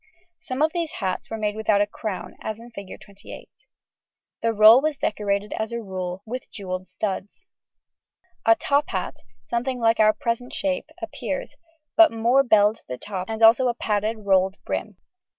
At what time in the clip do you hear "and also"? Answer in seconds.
13.29-13.67